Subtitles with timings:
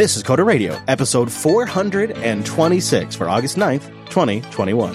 [0.00, 4.94] This is Coder Radio, episode 426 for August 9th, 2021.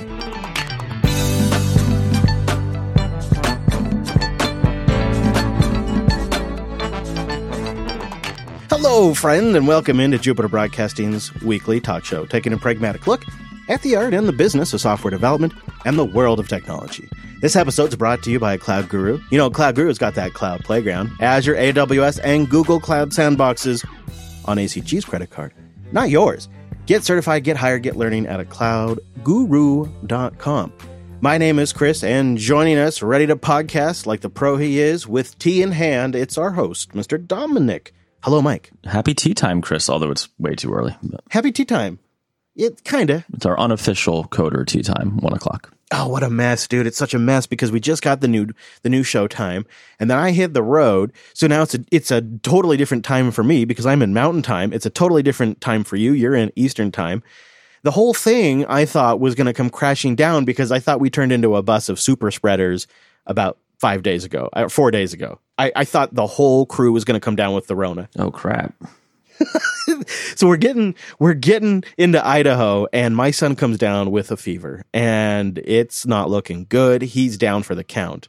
[8.68, 13.22] Hello, friend, and welcome into Jupiter Broadcasting's weekly talk show, taking a pragmatic look
[13.70, 15.54] at the art and the business of software development
[15.86, 17.08] and the world of technology.
[17.42, 19.20] This episode is brought to you by Cloud Guru.
[19.30, 23.86] You know, Cloud Guru's got that cloud playground, Azure, AWS, and Google Cloud sandboxes
[24.46, 25.54] on ACG's credit card.
[25.92, 26.50] Not yours.
[26.86, 30.74] Get certified, get hired, get learning at a cloudguru.com.
[31.22, 35.08] My name is Chris, and joining us, ready to podcast like the pro he is,
[35.08, 37.26] with tea in hand, it's our host, Mr.
[37.26, 37.94] Dominick.
[38.22, 38.72] Hello, Mike.
[38.84, 40.96] Happy tea time, Chris, although it's way too early.
[41.02, 42.00] But Happy tea time.
[42.56, 43.26] It kinda.
[43.34, 45.72] it's our unofficial coder tea time, one o'clock.
[45.92, 46.88] Oh, what a mess, dude!
[46.88, 48.48] It's such a mess because we just got the new
[48.82, 49.68] the new show time,
[50.00, 51.14] and then I hit the road.
[51.34, 54.42] So now it's a it's a totally different time for me because I'm in Mountain
[54.42, 54.74] Time.
[54.74, 56.14] It's a totally different time for you.
[56.14, 57.22] You're in Eastern Time.
[57.84, 61.12] The whole thing I thought was going to come crashing down because I thought we
[61.12, 62.88] turned into a bus of super spreaders
[63.28, 65.40] about five days ago, or four days ago.
[65.60, 68.10] I, I thought the whole crew was going to come down with the Rona.
[68.18, 68.74] Oh crap!
[70.36, 74.84] so we're getting we're getting into Idaho and my son comes down with a fever
[74.94, 77.02] and it's not looking good.
[77.02, 78.28] He's down for the count.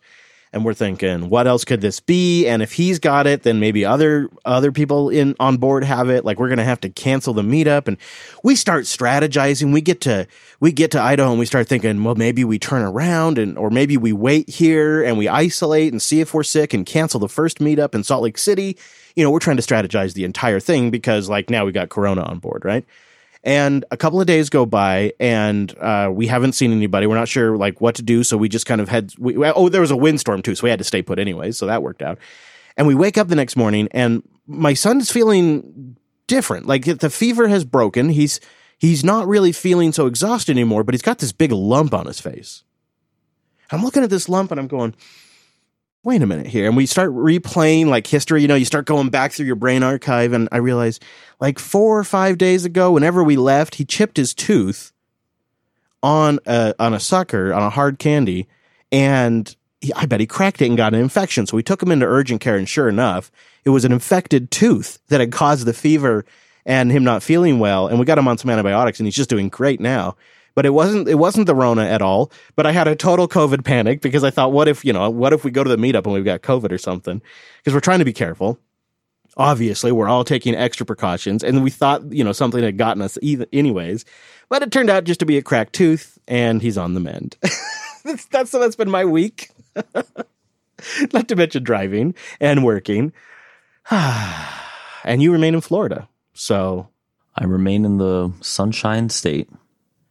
[0.52, 2.46] And we're thinking, what else could this be?
[2.46, 6.24] And if he's got it, then maybe other other people in on board have it.
[6.24, 7.88] Like we're gonna have to cancel the meetup.
[7.88, 7.98] And
[8.42, 9.72] we start strategizing.
[9.72, 10.26] We get to
[10.58, 13.68] we get to Idaho and we start thinking, well, maybe we turn around and or
[13.68, 17.28] maybe we wait here and we isolate and see if we're sick and cancel the
[17.28, 18.78] first meetup in Salt Lake City
[19.17, 22.22] you know, we're trying to strategize the entire thing because like now we got Corona
[22.22, 22.84] on board, right?
[23.42, 27.06] And a couple of days go by and uh, we haven't seen anybody.
[27.06, 28.22] We're not sure like what to do.
[28.25, 30.55] So we just kind of had, we, oh, there was a windstorm too.
[30.55, 31.53] So we had to stay put anyway.
[31.53, 32.19] So that worked out.
[32.77, 36.67] And we wake up the next morning and my son's feeling different.
[36.67, 38.11] Like the fever has broken.
[38.11, 38.41] He's,
[38.78, 42.20] he's not really feeling so exhausted anymore, but he's got this big lump on his
[42.20, 42.64] face.
[43.71, 44.94] I'm looking at this lump and I'm going,
[46.06, 46.69] wait a minute here.
[46.69, 49.83] And we start replaying like history, you know, you start going back through your brain
[49.83, 50.33] archive.
[50.33, 51.00] And I realize
[51.41, 54.93] like four or five days ago, whenever we left, he chipped his tooth
[56.05, 58.47] on a, on a sucker, on a hard candy.
[58.93, 61.44] And he, I bet he cracked it and got an infection.
[61.44, 62.56] So we took him into urgent care.
[62.56, 63.33] And sure enough,
[63.65, 66.25] it was an infected tooth that had caused the fever
[66.65, 67.88] and him not feeling well.
[67.88, 70.15] And we got him on some antibiotics and he's just doing great now
[70.56, 72.33] but it wasn't it wasn't the Rona at all.
[72.56, 75.33] But I had a total COVID panic because I thought, what if you know, what
[75.33, 77.22] if we go to the meetup and we've got COVID or something?
[77.59, 78.59] Because we're trying to be careful.
[79.37, 83.19] Obviously, we're all taking extra precautions, and we thought you know something had gotten us
[83.21, 84.06] either, anyways.
[84.49, 87.37] But it turned out just to be a cracked tooth, and he's on the mend.
[88.05, 89.50] that's, that's that's been my week.
[91.12, 93.12] Not to mention driving and working.
[93.91, 96.88] and you remain in Florida, so
[97.34, 99.50] I remain in the Sunshine State.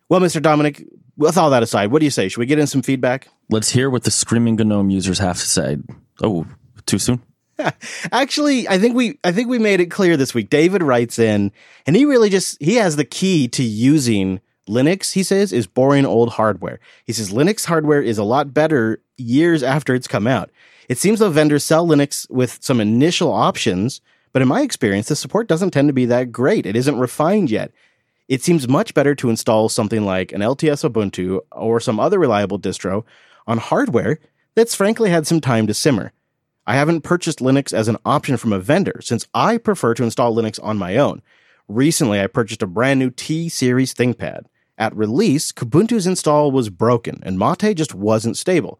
[0.10, 0.42] Well, Mr.
[0.42, 0.84] Dominick,
[1.18, 2.28] with all that aside, what do you say?
[2.30, 3.28] Should we get in some feedback?
[3.50, 5.78] Let's hear what the Screaming Gnome users have to say.
[6.22, 6.46] Oh,
[6.86, 7.22] too soon?
[8.12, 10.50] Actually, I think we I think we made it clear this week.
[10.50, 11.52] David writes in
[11.88, 16.06] and he really just he has the key to using Linux, he says, is boring
[16.06, 16.80] old hardware.
[17.06, 20.50] He says Linux hardware is a lot better years after it's come out.
[20.90, 24.02] It seems though vendors sell Linux with some initial options,
[24.34, 26.66] but in my experience, the support doesn't tend to be that great.
[26.66, 27.72] It isn't refined yet.
[28.28, 32.59] It seems much better to install something like an LTS Ubuntu or some other reliable
[32.59, 33.03] distro
[33.46, 34.19] on hardware
[34.56, 36.12] that's frankly had some time to simmer.
[36.66, 40.35] I haven't purchased Linux as an option from a vendor since I prefer to install
[40.35, 41.22] Linux on my own.
[41.68, 44.46] Recently, I purchased a brand new T series ThinkPad.
[44.78, 48.80] At release, Kubuntu's install was broken and Mate just wasn't stable.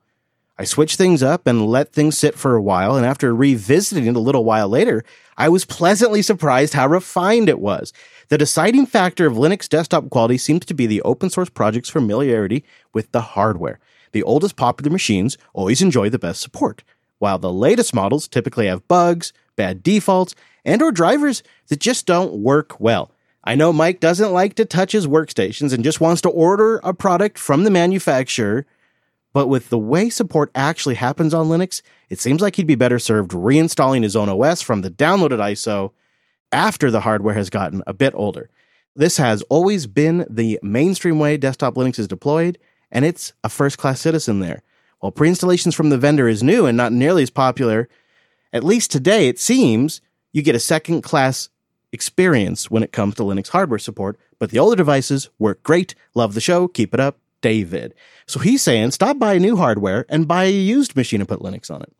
[0.58, 4.16] I switched things up and let things sit for a while, and after revisiting it
[4.16, 5.04] a little while later,
[5.38, 7.92] I was pleasantly surprised how refined it was.
[8.30, 12.64] The deciding factor of Linux desktop quality seems to be the open source project's familiarity
[12.92, 13.80] with the hardware.
[14.14, 16.84] The oldest popular machines always enjoy the best support,
[17.20, 20.34] while the latest models typically have bugs, bad defaults,
[20.64, 23.12] and or drivers that just don't work well.
[23.44, 26.96] I know Mike doesn't like to touch his workstations and just wants to order a
[26.96, 28.66] product from the manufacturer,
[29.34, 32.98] but with the way support actually happens on Linux, it seems like he'd be better
[32.98, 35.92] served reinstalling his own OS from the downloaded ISO
[36.56, 38.50] after the hardware has gotten a bit older.
[38.96, 42.58] This has always been the mainstream way desktop Linux is deployed,
[42.90, 44.64] and it's a first class citizen there.
[45.00, 47.90] While pre installations from the vendor is new and not nearly as popular,
[48.54, 50.00] at least today it seems
[50.32, 51.50] you get a second class
[51.92, 55.94] experience when it comes to Linux hardware support, but the older devices work great.
[56.14, 56.70] Love the show.
[56.70, 57.20] Keep it up.
[57.42, 57.94] David.
[58.26, 61.70] So he's saying stop buying new hardware and buy a used machine and put Linux
[61.70, 61.94] on it.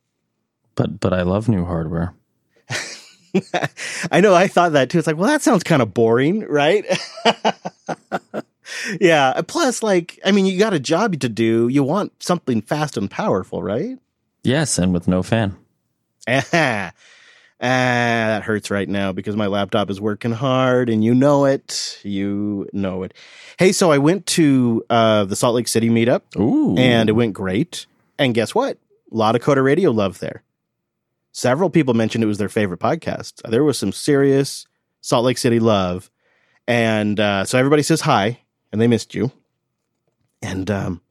[0.74, 2.14] But but I love new hardware.
[4.10, 4.98] I know I thought that too.
[4.98, 6.84] It's like, well, that sounds kind of boring, right?
[9.00, 9.40] yeah.
[9.46, 11.68] Plus, like, I mean, you got a job to do.
[11.68, 13.98] You want something fast and powerful, right?
[14.42, 15.56] Yes, and with no fan.
[17.58, 17.62] Ah,
[18.36, 21.98] that hurts right now because my laptop is working hard and you know it.
[22.02, 23.14] You know it.
[23.58, 26.76] Hey, so I went to uh, the Salt Lake City meetup Ooh.
[26.76, 27.86] and it went great.
[28.18, 28.76] And guess what?
[29.10, 30.42] A lot of Coder Radio love there.
[31.36, 33.42] Several people mentioned it was their favorite podcast.
[33.46, 34.66] There was some serious
[35.02, 36.10] Salt Lake City love.
[36.66, 38.40] And uh, so everybody says hi
[38.72, 39.30] and they missed you.
[40.40, 41.02] And um,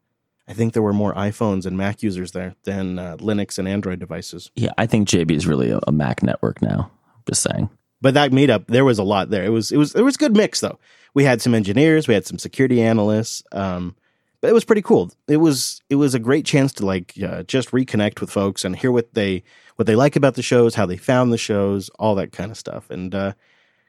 [0.47, 3.99] I think there were more iPhones and Mac users there than uh, Linux and Android
[3.99, 4.49] devices.
[4.55, 6.89] yeah, I think JB is really a, a Mac network now.
[7.27, 7.69] Just saying.
[8.01, 9.43] But that meetup, there was a lot there.
[9.43, 10.79] It was it was it was good mix though.
[11.13, 13.95] We had some engineers, we had some security analysts, um,
[14.41, 15.11] but it was pretty cool.
[15.27, 18.75] It was it was a great chance to like uh, just reconnect with folks and
[18.75, 19.43] hear what they
[19.75, 22.57] what they like about the shows, how they found the shows, all that kind of
[22.57, 22.89] stuff.
[22.89, 23.33] And uh,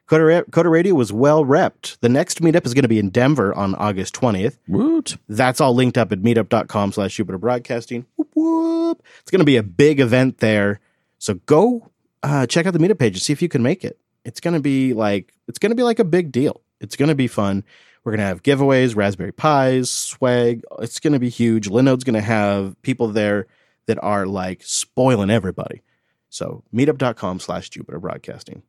[0.07, 1.97] Coder, Coder Radio was well repped.
[1.99, 4.57] The next meetup is going to be in Denver on August twentieth.
[4.67, 5.17] Woot.
[5.29, 8.05] That's all linked up at meetup.com slash Jupiter Broadcasting.
[8.15, 9.03] Whoop, whoop.
[9.21, 10.79] It's going to be a big event there.
[11.19, 11.91] So go
[12.23, 13.99] uh, check out the meetup page and see if you can make it.
[14.25, 16.61] It's going to be like, it's going to be like a big deal.
[16.79, 17.63] It's going to be fun.
[18.07, 20.63] We're going to have giveaways, Raspberry Pis, swag.
[20.79, 21.67] It's going to be huge.
[21.67, 23.47] Linode's going to have people there
[23.87, 25.81] that are like spoiling everybody.
[26.29, 28.63] So meetup.com slash Jupiter Broadcasting.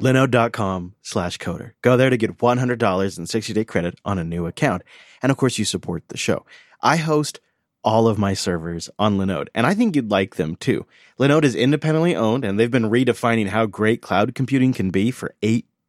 [0.00, 1.72] Linode.com slash coder.
[1.82, 4.82] Go there to get $100 and 60 day credit on a new account.
[5.20, 6.46] And of course, you support the show.
[6.80, 7.40] I host
[7.84, 10.86] all of my servers on Linode, and I think you'd like them too.
[11.20, 15.34] Linode is independently owned, and they've been redefining how great cloud computing can be for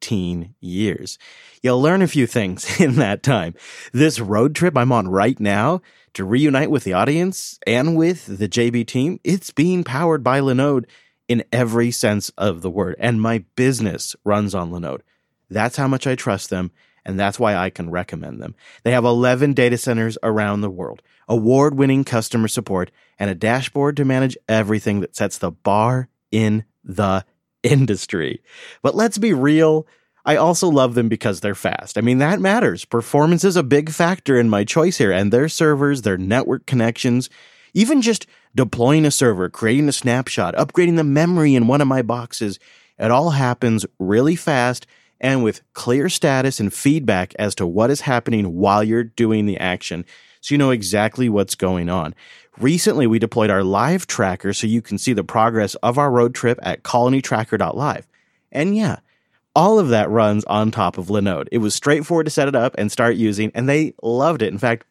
[0.00, 1.18] 18 years.
[1.62, 3.54] You'll learn a few things in that time.
[3.92, 5.82] This road trip I'm on right now
[6.14, 10.86] to reunite with the audience and with the JB team, it's being powered by Linode
[11.28, 12.96] in every sense of the word.
[12.98, 15.02] And my business runs on Linode.
[15.48, 16.70] That's how much I trust them,
[17.04, 18.54] and that's why I can recommend them.
[18.82, 23.96] They have 11 data centers around the world, award winning customer support, and a dashboard
[23.96, 27.24] to manage everything that sets the bar in the
[27.62, 28.42] industry.
[28.82, 29.86] But let's be real.
[30.24, 31.96] I also love them because they're fast.
[31.96, 32.84] I mean, that matters.
[32.84, 37.30] Performance is a big factor in my choice here, and their servers, their network connections,
[37.72, 42.02] even just deploying a server, creating a snapshot, upgrading the memory in one of my
[42.02, 42.58] boxes,
[42.98, 44.86] it all happens really fast
[45.20, 49.58] and with clear status and feedback as to what is happening while you're doing the
[49.58, 50.04] action.
[50.40, 52.14] So you know exactly what's going on.
[52.58, 56.34] Recently, we deployed our live tracker so you can see the progress of our road
[56.34, 58.06] trip at colonytracker.live.
[58.52, 58.98] And yeah,
[59.54, 61.48] all of that runs on top of Linode.
[61.52, 64.52] It was straightforward to set it up and start using, and they loved it.
[64.52, 64.84] In fact,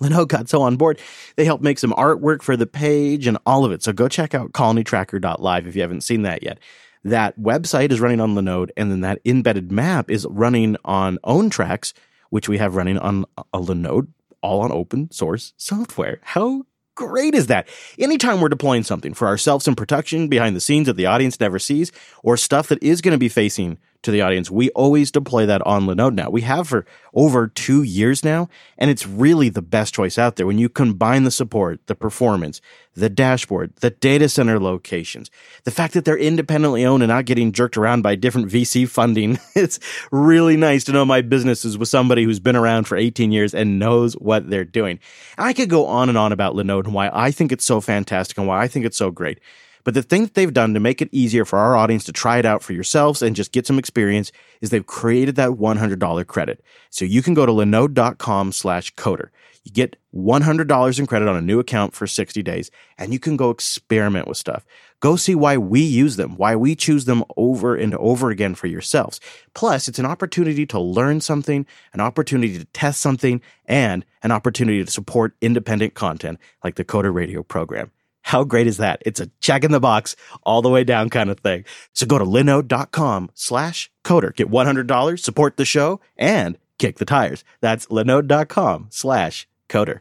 [0.00, 0.98] Linode got so on board,
[1.36, 3.82] they helped make some artwork for the page and all of it.
[3.82, 6.58] So go check out colonytracker.live if you haven't seen that yet.
[7.04, 11.92] That website is running on Linode, and then that embedded map is running on OwnTracks,
[12.28, 14.08] which we have running on a Linode,
[14.42, 16.20] all on open source software.
[16.22, 16.64] How
[16.94, 17.68] great is that?
[17.98, 21.58] Anytime we're deploying something for ourselves in production behind the scenes that the audience never
[21.58, 21.92] sees,
[22.22, 25.60] or stuff that is going to be facing to the audience, we always deploy that
[25.66, 26.30] on Linode now.
[26.30, 28.48] We have for over two years now,
[28.78, 32.60] and it's really the best choice out there when you combine the support, the performance,
[32.94, 35.30] the dashboard, the data center locations,
[35.64, 39.38] the fact that they're independently owned and not getting jerked around by different VC funding.
[39.60, 39.78] It's
[40.10, 43.52] really nice to know my business is with somebody who's been around for 18 years
[43.52, 45.00] and knows what they're doing.
[45.36, 48.38] I could go on and on about Linode and why I think it's so fantastic
[48.38, 49.40] and why I think it's so great.
[49.84, 52.38] But the thing that they've done to make it easier for our audience to try
[52.38, 56.62] it out for yourselves and just get some experience is they've created that $100 credit.
[56.90, 59.28] So you can go to linode.com slash coder.
[59.64, 63.36] You get $100 in credit on a new account for 60 days, and you can
[63.36, 64.64] go experiment with stuff.
[65.00, 68.66] Go see why we use them, why we choose them over and over again for
[68.66, 69.20] yourselves.
[69.54, 74.84] Plus, it's an opportunity to learn something, an opportunity to test something, and an opportunity
[74.84, 77.90] to support independent content like the Coder Radio program.
[78.22, 79.02] How great is that?
[79.06, 81.64] It's a check in the box all the way down kind of thing.
[81.92, 84.34] So go to linode.com slash coder.
[84.34, 87.44] Get $100, support the show, and kick the tires.
[87.60, 90.00] That's linode.com slash coder.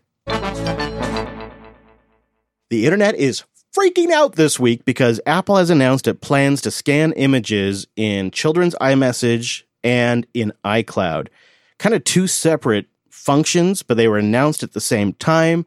[2.69, 3.43] The internet is
[3.75, 8.75] freaking out this week because Apple has announced it plans to scan images in children's
[8.75, 11.29] iMessage and in iCloud.
[11.77, 15.65] Kind of two separate functions, but they were announced at the same time.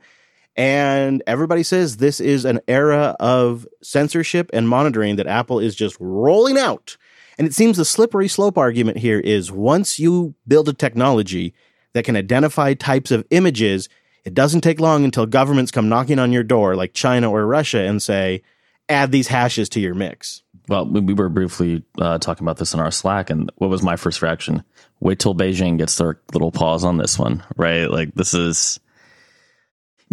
[0.57, 5.97] And everybody says this is an era of censorship and monitoring that Apple is just
[5.99, 6.97] rolling out.
[7.39, 11.55] And it seems the slippery slope argument here is once you build a technology
[11.95, 13.89] that can identify types of images,
[14.25, 17.81] it doesn't take long until governments come knocking on your door, like China or Russia,
[17.81, 18.43] and say,
[18.89, 20.43] add these hashes to your mix.
[20.69, 23.83] Well, we, we were briefly uh, talking about this in our Slack, and what was
[23.83, 24.63] my first reaction?
[25.01, 27.91] Wait till Beijing gets their little paws on this one, right?
[27.91, 28.79] Like this is.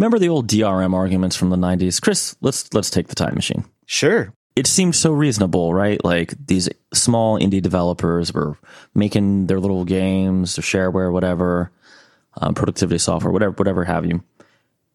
[0.00, 2.34] Remember the old DRM arguments from the '90s, Chris?
[2.40, 3.66] Let's let's take the time machine.
[3.84, 4.32] Sure.
[4.56, 6.02] It seemed so reasonable, right?
[6.02, 8.56] Like these small indie developers were
[8.94, 11.70] making their little games, their shareware, whatever,
[12.38, 14.24] um, productivity software, whatever, whatever have you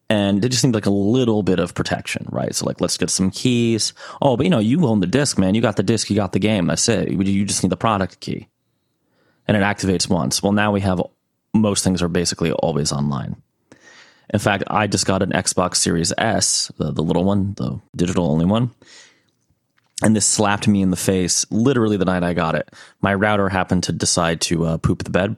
[0.09, 2.53] and it just seemed like a little bit of protection, right?
[2.53, 3.93] So like, let's get some keys.
[4.21, 5.55] Oh, but you know, you own the disc, man.
[5.55, 6.67] You got the disc, you got the game.
[6.67, 7.09] That's it.
[7.09, 8.47] You just need the product key,
[9.47, 10.43] and it activates once.
[10.43, 11.01] Well, now we have
[11.53, 13.41] most things are basically always online.
[14.33, 18.29] In fact, I just got an Xbox Series S, the, the little one, the digital
[18.29, 18.71] only one.
[20.03, 22.69] And this slapped me in the face literally the night I got it.
[23.01, 25.37] My router happened to decide to uh, poop the bed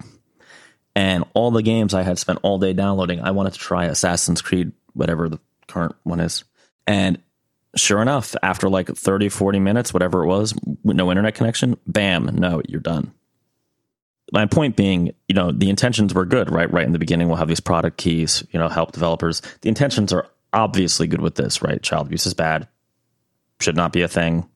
[0.98, 4.42] and all the games I had spent all day downloading, I wanted to try Assassin's
[4.42, 6.44] Creed, whatever the current one is.
[6.88, 7.20] And
[7.76, 12.64] sure enough, after like 30, 40 minutes, whatever it was, no internet connection, bam, no,
[12.68, 13.14] you're done.
[14.34, 16.72] My point being, you know, the intentions were good, right?
[16.72, 19.42] Right in the beginning, we'll have these product keys, you know, help developers.
[19.62, 21.82] The intentions are obviously good with this, right?
[21.82, 22.68] Child abuse is bad,
[23.62, 24.50] should not be a thing.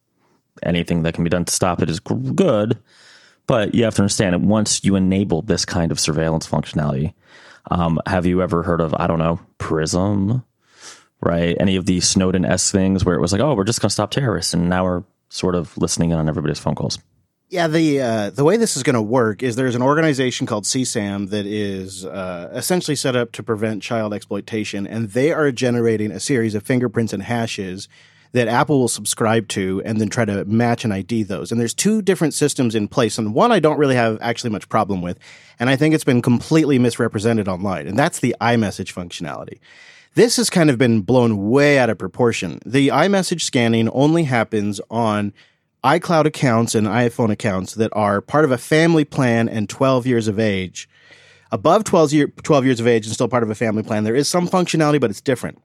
[0.64, 2.78] Anything that can be done to stop it is good
[3.52, 7.14] but you have to understand that once you enable this kind of surveillance functionality,
[7.70, 10.46] um, have you ever heard of, I don't know, Prism,
[11.22, 11.58] right?
[11.60, 13.94] Any of the Snowden S things where it was like, oh, we're just going to
[13.94, 14.54] stop terrorists.
[14.54, 16.98] And now we're sort of listening in on everybody's phone calls.
[17.52, 20.64] Yeah, the uh, the way this is going to work is there's an organization called
[20.64, 26.12] CSAM that is uh, essentially set up to prevent child exploitation, and they are generating
[26.12, 27.90] a series of fingerprints and hashes
[28.32, 31.52] that Apple will subscribe to and then try to match and ID those.
[31.52, 33.18] And there's two different systems in place.
[33.18, 35.20] And one I don't really have actually much problem with.
[35.60, 37.86] And I think it's been completely misrepresented online.
[37.86, 39.60] And that's the iMessage functionality.
[40.14, 42.60] This has kind of been blown way out of proportion.
[42.66, 45.34] The iMessage scanning only happens on
[45.84, 50.28] iCloud accounts and iPhone accounts that are part of a family plan and 12 years
[50.28, 50.88] of age.
[51.52, 54.16] Above 12, year, 12 years of age and still part of a family plan, there
[54.16, 55.62] is some functionality, but it's different.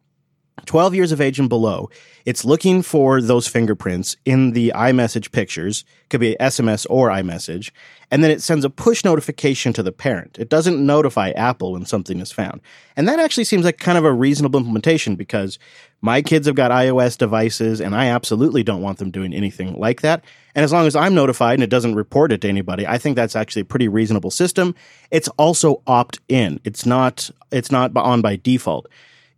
[0.64, 1.90] 12 years of age and below,
[2.24, 7.70] it's looking for those fingerprints in the iMessage pictures, could be SMS or iMessage,
[8.10, 10.38] and then it sends a push notification to the parent.
[10.38, 12.62] It doesn't notify Apple when something is found.
[12.96, 15.58] And that actually seems like kind of a reasonable implementation because
[16.00, 20.00] my kids have got iOS devices and I absolutely don't want them doing anything like
[20.00, 20.24] that.
[20.54, 23.16] And as long as I'm notified and it doesn't report it to anybody, I think
[23.16, 24.74] that's actually a pretty reasonable system.
[25.10, 26.60] It's also opt in.
[26.64, 28.86] It's not it's not on by default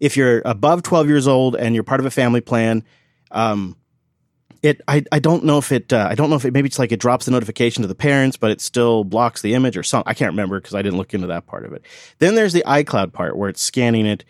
[0.00, 2.85] if you're above 12 years old and you're part of a family plan,
[3.31, 3.76] um,
[4.62, 6.78] it I, I don't know if it uh, I don't know if it maybe it's
[6.78, 9.83] like it drops the notification to the parents, but it still blocks the image or
[9.83, 10.09] something.
[10.09, 11.85] I can't remember because I didn't look into that part of it.
[12.19, 14.25] Then there's the iCloud part where it's scanning it.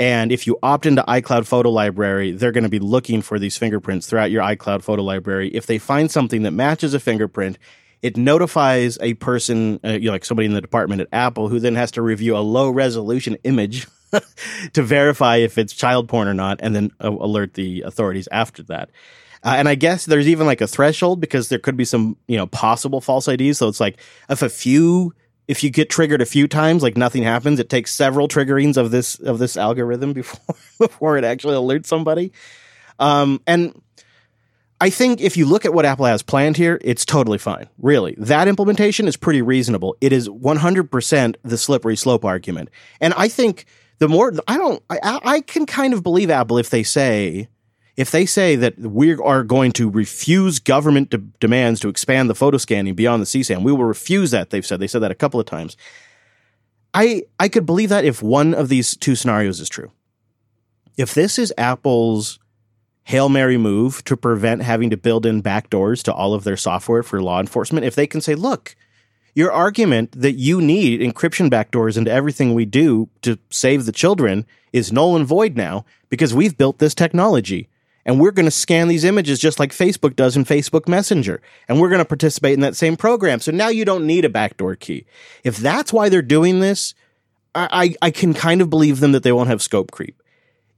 [0.00, 3.56] And if you opt into iCloud Photo Library, they're going to be looking for these
[3.56, 5.48] fingerprints throughout your iCloud Photo Library.
[5.48, 7.58] If they find something that matches a fingerprint,
[8.02, 11.58] it notifies a person, uh, you know, like somebody in the department at Apple, who
[11.58, 13.86] then has to review a low resolution image
[14.72, 18.62] to verify if it's child porn or not, and then uh, alert the authorities after
[18.64, 18.90] that.
[19.44, 22.36] Uh, and I guess there's even like a threshold because there could be some, you
[22.36, 23.58] know, possible false IDs.
[23.58, 25.14] So it's like if a few,
[25.46, 28.90] if you get triggered a few times, like nothing happens, it takes several triggerings of
[28.90, 32.32] this of this algorithm before before it actually alerts somebody.
[32.98, 33.80] Um, and
[34.80, 37.68] I think if you look at what Apple has planned here, it's totally fine.
[37.78, 38.14] Really.
[38.16, 39.96] That implementation is pretty reasonable.
[40.00, 42.70] It is 100% the slippery slope argument.
[43.00, 43.64] And I think
[43.98, 47.48] the more I don't, I, I can kind of believe Apple if they say,
[47.96, 52.34] if they say that we are going to refuse government de- demands to expand the
[52.36, 54.50] photo scanning beyond the CSAM, we will refuse that.
[54.50, 55.76] They've said they said that a couple of times.
[56.94, 59.90] I I could believe that if one of these two scenarios is true.
[60.96, 62.38] If this is Apple's
[63.08, 67.02] Hail Mary move to prevent having to build in backdoors to all of their software
[67.02, 68.76] for law enforcement, if they can say, look,
[69.34, 74.44] your argument that you need encryption backdoors into everything we do to save the children
[74.74, 77.70] is null and void now because we've built this technology
[78.04, 81.80] and we're going to scan these images just like Facebook does in Facebook Messenger and
[81.80, 83.40] we're going to participate in that same program.
[83.40, 85.06] So now you don't need a backdoor key.
[85.44, 86.92] If that's why they're doing this,
[87.54, 87.68] I,
[88.02, 90.22] I, I can kind of believe them that they won't have scope creep.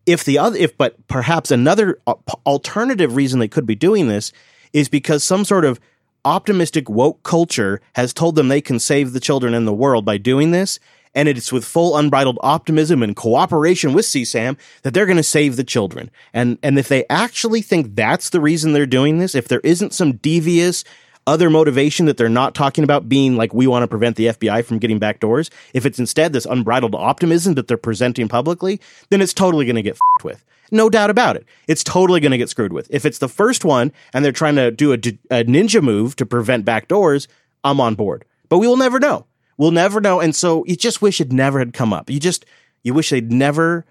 [0.07, 2.15] If the other, if but perhaps another uh,
[2.47, 4.33] alternative reason they could be doing this
[4.73, 5.81] is because some sort of
[6.25, 10.17] optimistic woke culture has told them they can save the children in the world by
[10.17, 10.79] doing this.
[11.13, 15.57] And it's with full unbridled optimism and cooperation with CSAM that they're going to save
[15.57, 16.09] the children.
[16.33, 19.93] And, and if they actually think that's the reason they're doing this, if there isn't
[19.93, 20.85] some devious
[21.31, 24.65] other motivation that they're not talking about being like, we want to prevent the FBI
[24.65, 29.23] from getting back doors, if it's instead this unbridled optimism that they're presenting publicly, then
[29.23, 30.45] it's totally going to get fucked with.
[30.73, 31.47] No doubt about it.
[31.69, 32.89] It's totally going to get screwed with.
[32.91, 36.27] If it's the first one and they're trying to do a, a ninja move to
[36.27, 37.29] prevent backdoors,
[37.63, 38.25] I'm on board.
[38.49, 39.27] But we will never know.
[39.57, 40.19] We'll never know.
[40.19, 42.11] And so you just wish it never had come up.
[42.11, 42.45] You just,
[42.83, 43.85] you wish they'd never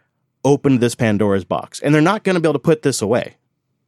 [0.43, 1.79] opened this Pandora's box.
[1.79, 3.35] And they're not going to be able to put this away.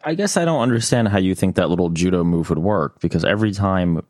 [0.04, 3.24] I guess I don't understand how you think that little judo move would work because
[3.24, 4.02] every time,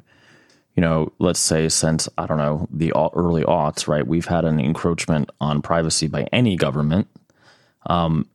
[0.76, 4.60] you know, let's say since, I don't know, the early aughts, right, we've had an
[4.60, 7.08] encroachment on privacy by any government.
[7.86, 8.28] Um,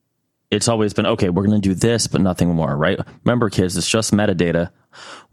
[0.51, 2.99] it's always been, okay, we're going to do this, but nothing more, right?
[3.25, 4.71] Remember, kids, it's just metadata.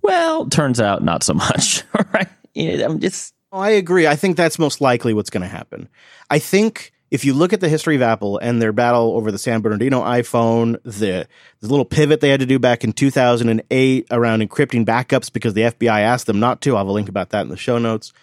[0.02, 2.30] Well, turns out not so much, right?
[2.56, 3.34] I'm just.
[3.52, 4.08] Oh, I agree.
[4.08, 5.88] I think that's most likely what's going to happen.
[6.30, 9.38] I think if you look at the history of Apple and their battle over the
[9.38, 11.28] San Bernardino iPhone, the,
[11.60, 15.62] the little pivot they had to do back in 2008 around encrypting backups because the
[15.62, 18.14] FBI asked them not to, I'll have a link about that in the show notes.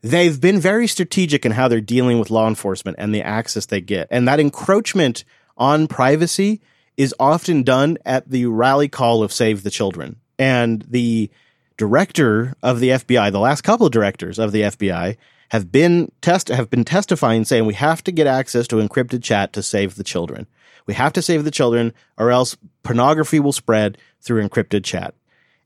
[0.00, 3.80] They've been very strategic in how they're dealing with law enforcement and the access they
[3.80, 4.06] get.
[4.12, 5.24] And that encroachment
[5.58, 6.60] on privacy
[6.96, 10.20] is often done at the rally call of Save the Children.
[10.38, 11.32] And the
[11.76, 15.16] director of the FBI, the last couple of directors of the FBI,
[15.54, 19.52] have been test have been testifying saying we have to get access to encrypted chat
[19.52, 20.48] to save the children.
[20.84, 25.14] We have to save the children or else pornography will spread through encrypted chat.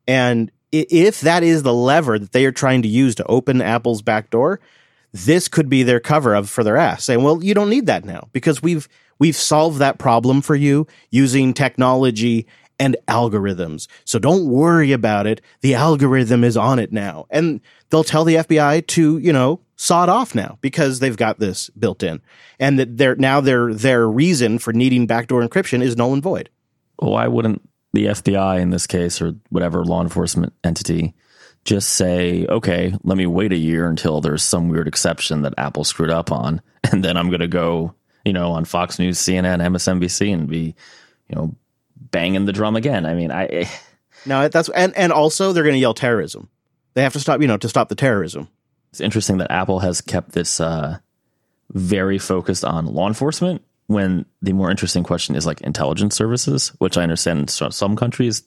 [0.06, 4.02] And if that is the lever that they are trying to use to open Apple's
[4.02, 4.60] back door,
[5.10, 8.04] this could be their cover of for their ass saying, well, you don't need that
[8.04, 12.46] now because we've we've solved that problem for you using technology
[12.78, 13.88] and algorithms.
[14.04, 15.40] So don't worry about it.
[15.60, 17.26] The algorithm is on it now.
[17.30, 21.70] And they'll tell the FBI to, you know, sawed off now because they've got this
[21.70, 22.20] built in,
[22.58, 26.50] and that their now their their reason for needing backdoor encryption is null and void.
[26.96, 31.14] Why wouldn't the FBI in this case or whatever law enforcement entity
[31.64, 35.84] just say, okay, let me wait a year until there's some weird exception that Apple
[35.84, 37.94] screwed up on, and then I'm going to go,
[38.24, 40.74] you know, on Fox News, CNN, MSNBC, and be,
[41.28, 41.54] you know,
[42.10, 43.06] banging the drum again.
[43.06, 43.46] I mean, I.
[43.46, 43.68] Eh.
[44.26, 46.48] No, that's and and also they're going to yell terrorism.
[46.94, 48.48] They have to stop, you know, to stop the terrorism.
[48.90, 50.98] It's interesting that Apple has kept this uh,
[51.70, 56.96] very focused on law enforcement when the more interesting question is like intelligence services, which
[56.96, 58.42] I understand in some countries,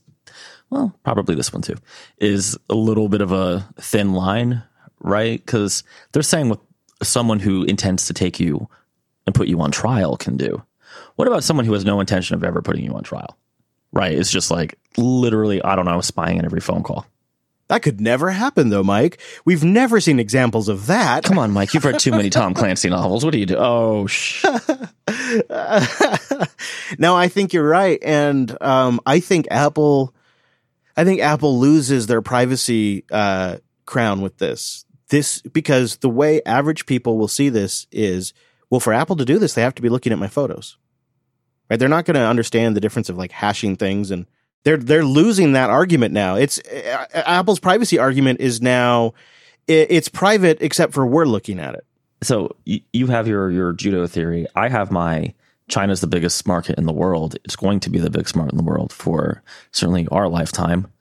[0.70, 1.76] well, probably this one too,
[2.18, 4.64] is a little bit of a thin line,
[5.00, 5.44] right?
[5.44, 6.62] Because they're saying what
[7.02, 8.70] someone who intends to take you
[9.26, 10.64] and put you on trial can do.
[11.16, 13.38] What about someone who has no intention of ever putting you on trial?
[13.94, 14.14] Right?
[14.14, 17.06] It's just like literally, I don't know, spying in every phone call.
[17.72, 19.22] That could never happen, though, Mike.
[19.46, 21.24] We've never seen examples of that.
[21.24, 21.74] Come on, Mike.
[21.74, 23.24] You've read too many Tom Clancy novels.
[23.24, 23.56] What do you do?
[23.58, 24.44] Oh, sh.
[27.00, 30.14] no, I think you're right, and um, I think Apple,
[30.98, 34.84] I think Apple loses their privacy uh, crown with this.
[35.08, 38.34] This because the way average people will see this is,
[38.70, 40.76] well, for Apple to do this, they have to be looking at my photos,
[41.72, 41.80] right?
[41.80, 44.26] They're not going to understand the difference of like hashing things and
[44.64, 46.36] they're they're losing that argument now.
[46.36, 49.14] It's uh, Apple's privacy argument is now
[49.68, 51.86] it, it's private except for we're looking at it.
[52.24, 54.46] So you have your your judo theory.
[54.54, 55.34] I have my
[55.70, 57.38] China's the biggest market in the world.
[57.46, 60.92] It's going to be the biggest market in the world for certainly our lifetime.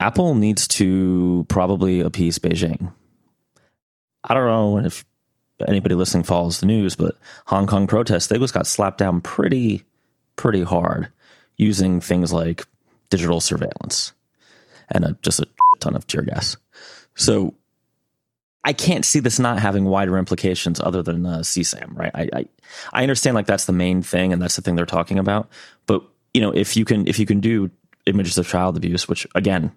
[0.00, 2.92] Apple needs to probably appease Beijing.
[4.24, 5.04] I don't know if
[5.66, 9.84] anybody listening follows the news, but Hong Kong protests, they just got slapped down pretty,
[10.36, 11.08] pretty hard
[11.56, 12.66] using things like
[13.10, 14.12] digital surveillance
[14.90, 15.46] and a, just a
[15.80, 16.56] ton of tear gas.
[17.14, 17.54] So
[18.64, 22.10] I can't see this not having wider implications other than uh, CSAM, right?
[22.14, 22.46] I, I,
[22.92, 25.50] I understand like that's the main thing and that's the thing they're talking about.
[25.86, 27.70] But you know, if you can if you can do
[28.06, 29.70] images of child abuse, which again,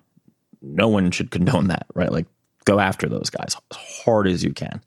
[0.61, 2.11] no one should condone that, right?
[2.11, 2.25] Like
[2.65, 4.81] go after those guys as hard as you can.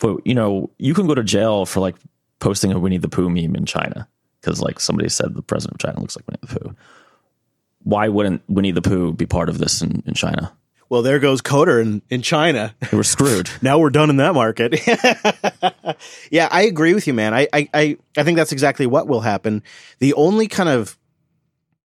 [0.00, 1.96] But you know, you can go to jail for like
[2.40, 4.08] posting a Winnie the Pooh meme in China
[4.40, 6.76] because like somebody said the president of China looks like Winnie the Pooh.
[7.82, 10.52] Why wouldn't Winnie the Pooh be part of this in, in China?
[10.90, 12.74] Well, there goes Coder in, in China.
[12.92, 13.48] We're screwed.
[13.62, 14.74] now we're done in that market.
[16.30, 17.32] yeah, I agree with you, man.
[17.32, 19.62] I, I, I think that's exactly what will happen.
[20.00, 20.98] The only kind of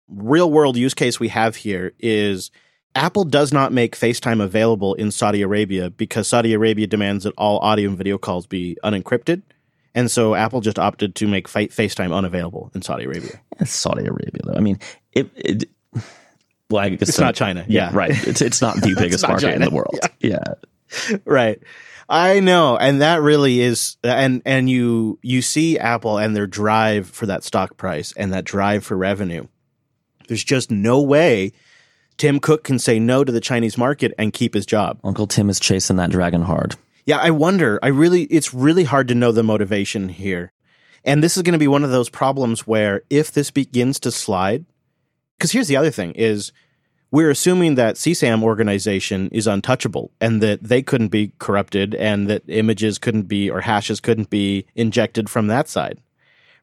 [0.07, 2.49] real world use case we have here is
[2.95, 7.59] Apple does not make FaceTime available in Saudi Arabia because Saudi Arabia demands that all
[7.59, 9.41] audio and video calls be unencrypted.
[9.95, 13.39] And so Apple just opted to make FaceTime unavailable in Saudi Arabia.
[13.59, 14.55] It's Saudi Arabia, though.
[14.55, 14.79] I mean,
[15.11, 15.69] it, it
[16.69, 17.65] well, I guess it's so, not China.
[17.67, 18.27] Yeah, yeah, right.
[18.27, 19.55] It's it's not the biggest market China.
[19.55, 19.97] in the world.
[20.19, 20.39] Yeah.
[21.09, 21.17] yeah.
[21.25, 21.61] right.
[22.09, 27.07] I know, and that really is, and and you you see Apple and their drive
[27.07, 29.47] for that stock price and that drive for revenue.
[30.27, 31.53] There's just no way
[32.17, 34.99] Tim Cook can say no to the Chinese market and keep his job.
[35.03, 36.75] Uncle Tim is chasing that dragon hard.
[37.05, 37.79] Yeah, I wonder.
[37.83, 40.51] I really, it's really hard to know the motivation here.
[41.03, 44.11] And this is going to be one of those problems where if this begins to
[44.11, 44.65] slide,
[45.37, 46.53] because here's the other thing is
[47.11, 52.43] we're assuming that CSAM organization is untouchable and that they couldn't be corrupted and that
[52.47, 55.99] images couldn't be or hashes couldn't be injected from that side.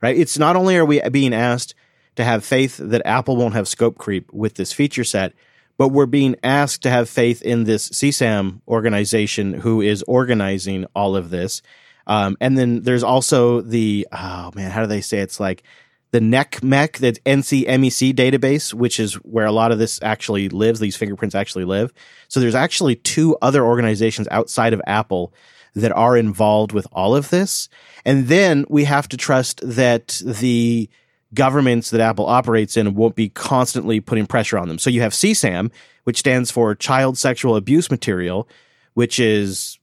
[0.01, 0.17] Right?
[0.17, 1.75] It's not only are we being asked
[2.17, 5.33] to have faith that Apple won't have scope creep with this feature set,
[5.79, 11.17] but we're being asked to have faith in this CSAM organization who is organizing all
[11.17, 11.63] of this.
[12.07, 15.25] Um, and then there's also the oh man, how do they say it?
[15.25, 15.63] it's like
[16.11, 20.81] the NCMEC, the NCMEC database, which is where a lot of this actually lives.
[20.81, 21.93] These fingerprints actually live.
[22.29, 25.33] So there's actually two other organizations outside of Apple
[25.75, 27.69] that are involved with all of this.
[28.05, 30.91] And then we have to trust that the
[31.35, 34.79] governments that Apple operates in won't be constantly putting pressure on them.
[34.79, 35.71] So you have CSAM,
[36.05, 38.49] which stands for Child Sexual Abuse Material,
[38.95, 39.79] which is,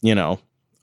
[0.00, 0.38] you know,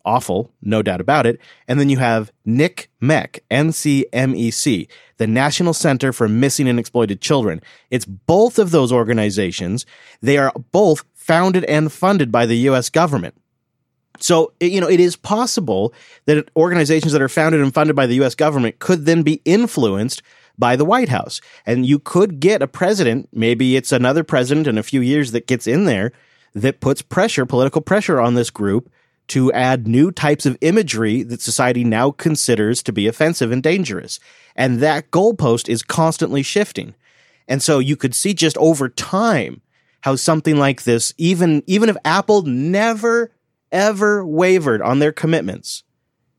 [0.05, 1.39] awful, no doubt about it.
[1.67, 7.61] And then you have NCMEC, NCMEC, the National Center for Missing and Exploited Children.
[7.89, 9.85] It's both of those organizations.
[10.21, 13.35] They are both founded and funded by the US government.
[14.23, 15.93] So, you know, it is possible
[16.25, 20.21] that organizations that are founded and funded by the US government could then be influenced
[20.57, 21.39] by the White House.
[21.65, 25.47] And you could get a president, maybe it's another president in a few years that
[25.47, 26.11] gets in there
[26.53, 28.91] that puts pressure, political pressure on this group
[29.29, 34.19] to add new types of imagery that society now considers to be offensive and dangerous.
[34.55, 36.95] And that goalpost is constantly shifting.
[37.47, 39.61] And so you could see just over time
[40.01, 43.31] how something like this, even, even if Apple never
[43.71, 45.83] ever wavered on their commitments,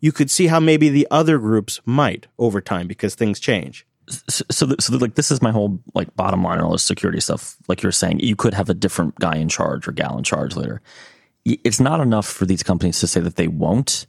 [0.01, 3.87] you could see how maybe the other groups might over time because things change.
[4.09, 7.21] So, so, so like this is my whole like bottom line on all this security
[7.21, 7.57] stuff.
[7.69, 10.57] Like you're saying, you could have a different guy in charge or gal in charge
[10.57, 10.81] later.
[11.45, 14.07] It's not enough for these companies to say that they won't.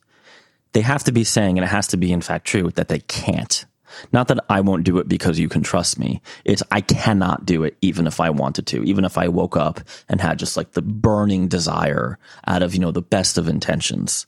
[0.73, 2.99] They have to be saying, and it has to be in fact true, that they
[2.99, 3.65] can't.
[4.11, 6.21] Not that I won't do it because you can trust me.
[6.45, 9.79] It's I cannot do it even if I wanted to, even if I woke up
[10.09, 14.27] and had just like the burning desire out of, you know, the best of intentions.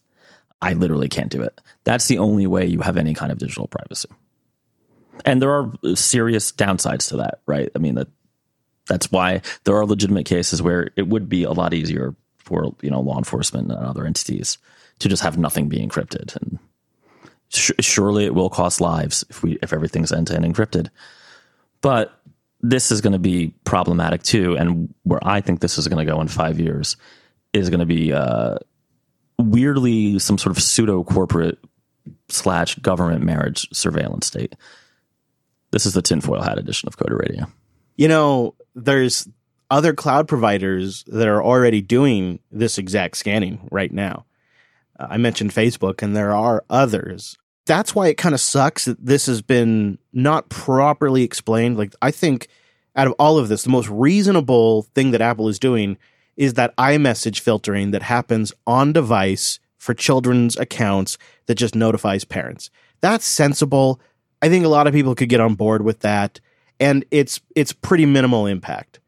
[0.61, 1.59] I literally can't do it.
[1.83, 4.09] That's the only way you have any kind of digital privacy.
[5.25, 7.69] And there are uh, serious downsides to that, right?
[7.75, 8.07] I mean that
[8.87, 12.89] that's why there are legitimate cases where it would be a lot easier for, you
[12.89, 14.57] know, law enforcement and other entities
[14.99, 16.59] to just have nothing be encrypted and
[17.53, 20.89] surely it will cost lives if we if everything's end to end encrypted.
[21.81, 22.17] But
[22.61, 26.11] this is going to be problematic too, and where I think this is going to
[26.11, 26.97] go in five years
[27.51, 28.57] is going to be uh,
[29.37, 31.59] weirdly some sort of pseudo corporate
[32.29, 34.55] slash government marriage surveillance state.
[35.71, 37.47] This is the tinfoil hat edition of Coder Radio.
[37.95, 39.27] You know, there's
[39.69, 44.25] other cloud providers that are already doing this exact scanning right now.
[44.99, 49.03] Uh, I mentioned Facebook, and there are others that's why it kind of sucks that
[49.05, 51.77] this has been not properly explained.
[51.77, 52.47] Like, I think
[52.95, 55.97] out of all of this, the most reasonable thing that Apple is doing
[56.35, 62.69] is that iMessage filtering that happens on device for children's accounts that just notifies parents.
[63.01, 63.99] That's sensible.
[64.41, 66.39] I think a lot of people could get on board with that,
[66.79, 68.99] and it's it's pretty minimal impact.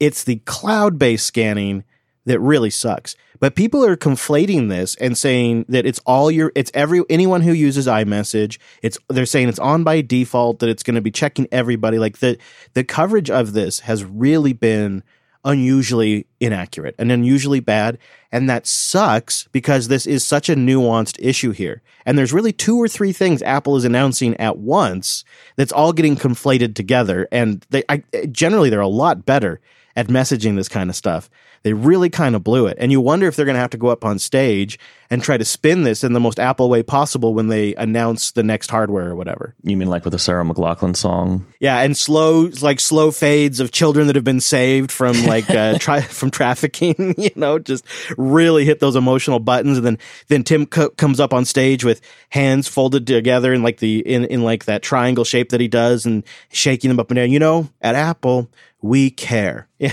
[0.00, 1.84] It's the cloud-based scanning
[2.28, 3.16] that really sucks.
[3.40, 7.52] But people are conflating this and saying that it's all your, it's every, anyone who
[7.52, 8.58] uses iMessage.
[8.82, 11.98] It's, they're saying it's on by default, that it's going to be checking everybody.
[11.98, 12.36] Like the,
[12.74, 15.02] the coverage of this has really been
[15.44, 17.96] unusually inaccurate and unusually bad.
[18.30, 21.80] And that sucks because this is such a nuanced issue here.
[22.04, 25.24] And there's really two or three things Apple is announcing at once
[25.56, 27.26] that's all getting conflated together.
[27.32, 29.60] And they, I, generally, they're a lot better
[29.96, 31.28] at messaging this kind of stuff.
[31.62, 32.76] They really kind of blew it.
[32.80, 34.78] And you wonder if they're going to have to go up on stage
[35.10, 38.42] and try to spin this in the most Apple way possible when they announce the
[38.42, 39.54] next hardware or whatever.
[39.62, 41.46] You mean like with the Sarah McLachlan song?
[41.60, 45.78] Yeah, and slow like slow fades of children that have been saved from like uh,
[45.80, 47.84] tri- from trafficking, you know, just
[48.16, 49.98] really hit those emotional buttons and then
[50.28, 54.26] then Tim co- comes up on stage with hands folded together in like the in
[54.26, 57.30] in like that triangle shape that he does and shaking them up and down.
[57.30, 58.50] You know, at Apple,
[58.82, 59.68] we care.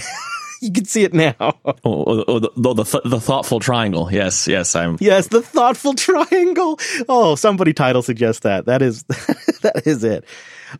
[0.61, 1.35] You can see it now.
[1.39, 4.09] Oh, oh, oh the, the, the thoughtful triangle.
[4.11, 4.97] Yes, yes, I'm.
[4.99, 6.79] Yes, the thoughtful triangle.
[7.07, 8.65] Oh, somebody title suggests that.
[8.65, 9.03] That is
[9.61, 10.25] that is it.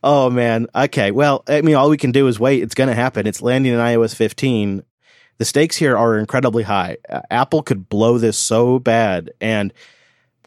[0.03, 0.67] Oh man.
[0.73, 1.11] Okay.
[1.11, 2.63] Well, I mean, all we can do is wait.
[2.63, 3.27] It's going to happen.
[3.27, 4.83] It's landing in iOS 15.
[5.37, 6.97] The stakes here are incredibly high.
[7.07, 9.73] Uh, Apple could blow this so bad, and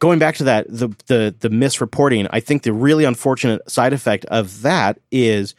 [0.00, 2.26] going back to that, the the the misreporting.
[2.32, 5.54] I think the really unfortunate side effect of that is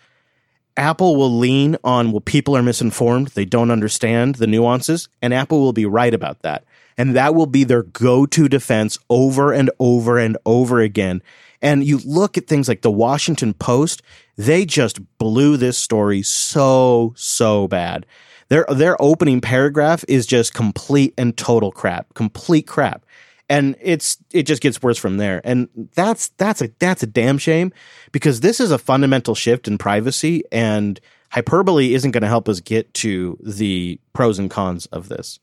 [0.78, 3.30] Apple will lean on, well, people are misinformed.
[3.30, 5.10] They don't understand the nuances.
[5.22, 6.64] And Apple will be right about that.
[6.98, 11.22] And that will be their go to defense over and over and over again.
[11.62, 14.02] And you look at things like the Washington Post,
[14.38, 18.06] they just blew this story so, so bad.
[18.48, 23.06] Their, their opening paragraph is just complete and total crap, complete crap.
[23.50, 25.42] And it's, it just gets worse from there.
[25.44, 27.74] And that's, that's a, that's a damn shame
[28.12, 31.00] because this is a fundamental shift in privacy and
[31.32, 35.40] hyperbole isn't going to help us get to the pros and cons of this.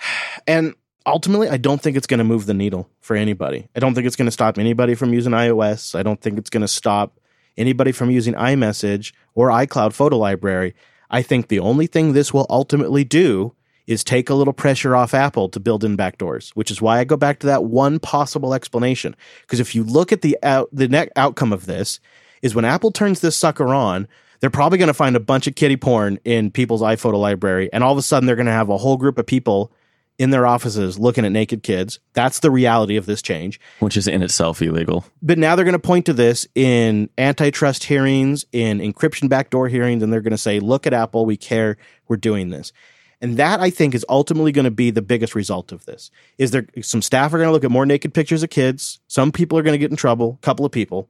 [0.48, 3.68] And ultimately, I don't think it's going to move the needle for anybody.
[3.74, 5.98] I don't think it's going to stop anybody from using iOS.
[5.98, 7.18] I don't think it's going to stop
[7.56, 10.76] anybody from using iMessage or iCloud Photo Library.
[11.10, 13.55] I think the only thing this will ultimately do
[13.86, 17.04] is take a little pressure off Apple to build in backdoors, which is why I
[17.04, 19.14] go back to that one possible explanation.
[19.42, 22.00] Because if you look at the out, the net outcome of this,
[22.42, 24.08] is when Apple turns this sucker on,
[24.40, 27.82] they're probably going to find a bunch of kitty porn in people's iPhoto library, and
[27.82, 29.72] all of a sudden they're going to have a whole group of people
[30.18, 31.98] in their offices looking at naked kids.
[32.14, 33.60] That's the reality of this change.
[33.80, 35.04] Which is in itself illegal.
[35.22, 40.02] But now they're going to point to this in antitrust hearings, in encryption backdoor hearings,
[40.02, 41.76] and they're going to say, look at Apple, we care,
[42.08, 42.72] we're doing this.
[43.20, 46.10] And that I think is ultimately going to be the biggest result of this.
[46.36, 49.00] Is there some staff are going to look at more naked pictures of kids.
[49.08, 51.08] Some people are going to get in trouble, a couple of people.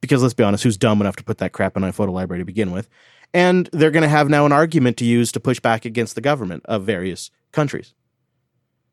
[0.00, 2.40] Because let's be honest, who's dumb enough to put that crap in a photo library
[2.40, 2.88] to begin with?
[3.32, 6.20] And they're going to have now an argument to use to push back against the
[6.20, 7.94] government of various countries.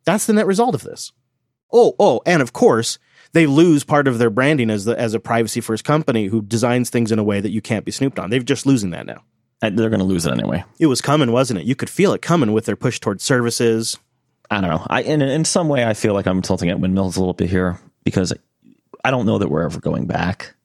[0.06, 1.12] That's the net result of this.
[1.72, 2.98] Oh, oh, and of course,
[3.34, 6.90] they lose part of their branding as the, as a privacy first company who designs
[6.90, 8.30] things in a way that you can't be snooped on.
[8.30, 9.24] They're just losing that now.
[9.62, 10.64] And They're going to lose it anyway.
[10.80, 11.66] It was coming, wasn't it?
[11.66, 13.98] You could feel it coming with their push towards services.
[14.50, 14.86] I don't know.
[14.90, 17.50] I in in some way I feel like I'm tilting at windmills a little bit
[17.50, 18.34] here because
[19.06, 20.56] I don't know that we're ever going back.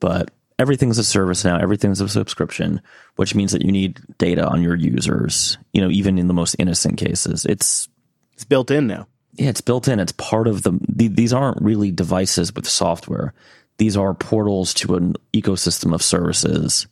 [0.00, 1.56] But everything's a service now.
[1.58, 2.82] Everything's a subscription,
[3.16, 5.56] which means that you need data on your users.
[5.72, 7.88] You know, even in the most innocent cases, it's
[8.34, 9.06] It's built in now.
[9.34, 9.98] yeah, it's built in.
[10.00, 11.08] It's part of the, the.
[11.08, 13.32] These aren't really devices with software.
[13.78, 16.86] These are portals to an ecosystem of services,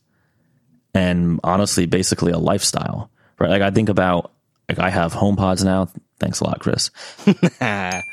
[0.93, 3.09] and honestly, basically a lifestyle.
[3.39, 3.49] Right?
[3.49, 4.31] Like I think about
[4.69, 5.89] like I have HomePods now.
[6.19, 6.91] Thanks a lot, Chris.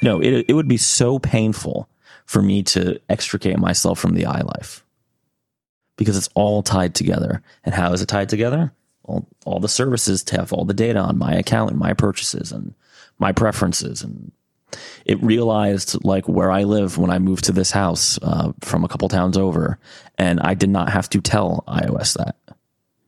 [0.02, 1.88] no, it it would be so painful
[2.26, 4.82] for me to extricate myself from the iLife
[5.96, 7.42] because it's all tied together.
[7.64, 8.72] And how is it tied together?
[9.04, 12.52] All, all the services to have all the data on my account and my purchases
[12.52, 12.74] and
[13.18, 14.32] my preferences and
[15.04, 18.88] it realized like where I live when I moved to this house uh, from a
[18.88, 19.78] couple towns over,
[20.18, 22.36] and I did not have to tell iOS that.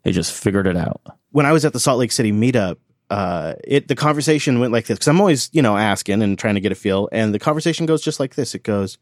[0.05, 1.01] It just figured it out.
[1.31, 2.77] when I was at the Salt Lake City meetup,
[3.11, 6.55] uh, it the conversation went like this because I'm always you know asking and trying
[6.55, 8.55] to get a feel, and the conversation goes just like this.
[8.55, 8.99] It goes,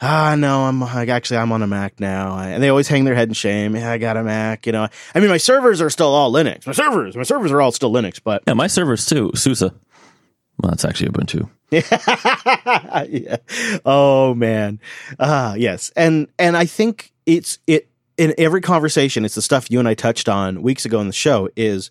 [0.00, 3.14] ah, no, I'm like, actually I'm on a Mac now, and they always hang their
[3.14, 3.76] head in shame.
[3.76, 4.88] Yeah, I got a Mac, you know.
[5.14, 6.66] I mean, my servers are still all Linux.
[6.66, 9.60] My servers, my servers are all still Linux, but Yeah, my servers too, SUSE.
[9.62, 11.50] Well, that's actually Ubuntu.
[11.70, 13.36] yeah.
[13.84, 14.78] Oh man.
[15.18, 15.90] Ah, yes.
[15.96, 19.94] And and I think it's it in every conversation, it's the stuff you and I
[19.94, 21.90] touched on weeks ago in the show is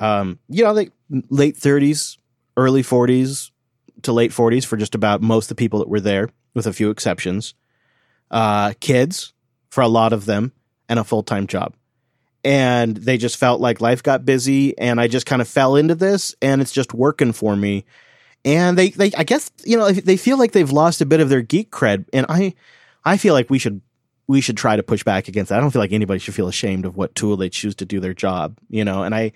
[0.00, 0.92] um, you know, like
[1.28, 2.18] late thirties,
[2.56, 3.50] early forties
[4.02, 6.72] to late forties for just about most of the people that were there, with a
[6.72, 7.54] few exceptions.
[8.30, 9.32] Uh kids
[9.70, 10.52] for a lot of them
[10.88, 11.74] and a full time job.
[12.44, 15.94] And they just felt like life got busy and I just kind of fell into
[15.94, 17.84] this and it's just working for me
[18.44, 21.28] and they, they I guess you know they feel like they've lost a bit of
[21.28, 22.54] their geek cred, and I
[23.04, 23.80] I feel like we should
[24.28, 25.58] we should try to push back against that.
[25.58, 27.98] I don't feel like anybody should feel ashamed of what tool they choose to do
[27.98, 29.02] their job, you know.
[29.02, 29.32] And I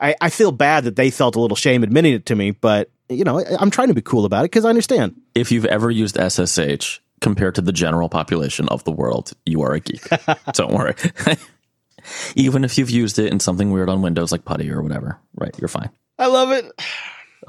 [0.00, 2.90] I, I feel bad that they felt a little shame admitting it to me, but
[3.08, 5.20] you know I, I'm trying to be cool about it because I understand.
[5.34, 9.72] If you've ever used SSH compared to the general population of the world, you are
[9.72, 10.08] a geek.
[10.52, 10.94] Don't worry.
[12.36, 15.54] Even if you've used it in something weird on Windows like Putty or whatever, right?
[15.58, 15.90] You're fine.
[16.18, 16.64] I love it.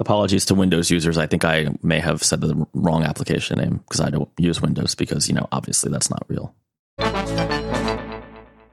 [0.00, 1.16] Apologies to Windows users.
[1.16, 4.96] I think I may have said the wrong application name because I don't use Windows
[4.96, 6.54] because, you know, obviously that's not real.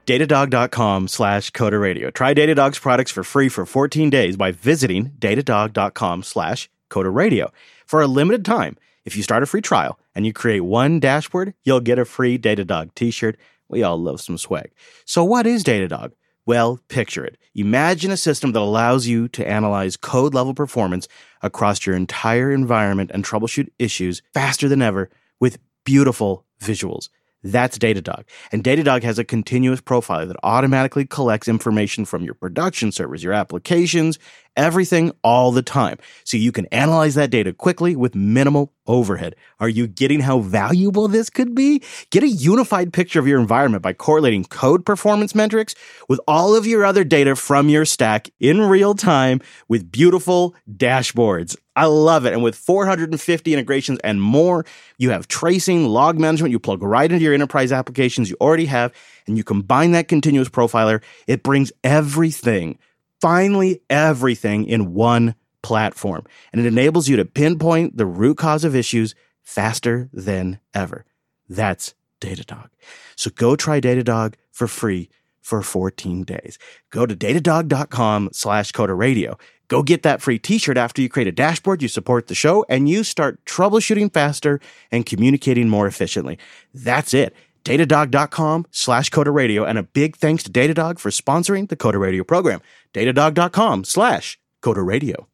[0.06, 2.10] Datadog.com slash Coder Radio.
[2.10, 7.50] Try Datadog's products for free for 14 days by visiting datadog.com slash Coder Radio.
[7.86, 11.54] For a limited time, if you start a free trial and you create one dashboard,
[11.64, 13.36] you'll get a free Datadog t-shirt.
[13.68, 14.70] We all love some swag.
[15.04, 16.12] So what is Datadog?
[16.44, 17.36] Well, picture it.
[17.56, 21.08] Imagine a system that allows you to analyze code level performance
[21.42, 25.10] across your entire environment and troubleshoot issues faster than ever
[25.40, 27.08] with beautiful visuals.
[27.52, 28.24] That's Datadog.
[28.50, 33.32] And Datadog has a continuous profiler that automatically collects information from your production servers, your
[33.32, 34.18] applications,
[34.56, 35.98] everything all the time.
[36.24, 39.36] So you can analyze that data quickly with minimal overhead.
[39.60, 41.82] Are you getting how valuable this could be?
[42.10, 45.74] Get a unified picture of your environment by correlating code performance metrics
[46.08, 51.56] with all of your other data from your stack in real time with beautiful dashboards.
[51.76, 52.32] I love it.
[52.32, 54.64] And with 450 integrations and more,
[54.96, 58.92] you have tracing, log management, you plug right into your enterprise applications you already have,
[59.26, 61.02] and you combine that continuous profiler.
[61.26, 62.78] It brings everything
[63.20, 66.24] finally everything in one platform.
[66.52, 71.04] And it enables you to pinpoint the root cause of issues faster than ever.
[71.48, 72.68] That's Datadog.
[73.16, 75.08] So go try Datadog for free
[75.40, 76.58] for 14 days.
[76.90, 79.38] Go to datadog.com slash coder radio.
[79.68, 82.88] Go get that free t-shirt after you create a dashboard, you support the show, and
[82.88, 84.60] you start troubleshooting faster
[84.92, 86.38] and communicating more efficiently.
[86.72, 87.34] That's it
[87.66, 92.22] datadog.com slash coder radio and a big thanks to datadog for sponsoring the coder radio
[92.22, 92.60] program
[92.96, 95.26] datadog.com slash coder radio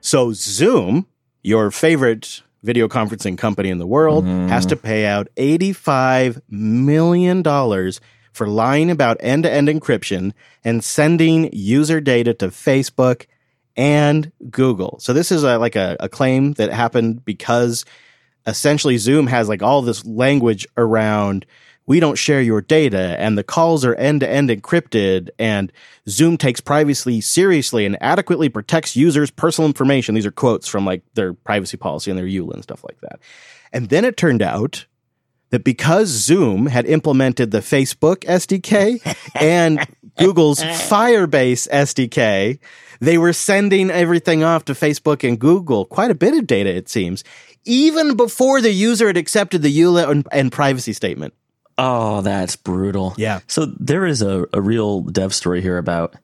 [0.00, 1.06] so zoom
[1.42, 4.48] your favorite video conferencing company in the world mm.
[4.48, 8.00] has to pay out 85 million dollars
[8.32, 10.32] for lying about end-to-end encryption
[10.64, 13.26] and sending user data to facebook
[13.76, 17.84] and google so this is a, like a, a claim that happened because
[18.46, 21.46] essentially Zoom has like all this language around
[21.86, 25.72] we don't share your data and the calls are end to end encrypted and
[26.08, 30.14] Zoom takes privacy seriously and adequately protects users' personal information.
[30.14, 33.20] These are quotes from like their privacy policy and their EULA and stuff like that.
[33.72, 34.86] And then it turned out
[35.50, 39.00] that because Zoom had implemented the Facebook SDK
[39.40, 39.86] and
[40.18, 42.58] Google's Firebase SDK,
[43.00, 46.88] they were sending everything off to Facebook and Google, quite a bit of data, it
[46.88, 47.24] seems
[47.64, 51.34] even before the user had accepted the EULA and, and privacy statement.
[51.84, 53.12] Oh, that's brutal.
[53.16, 53.40] Yeah.
[53.48, 56.14] So there is a, a real dev story here about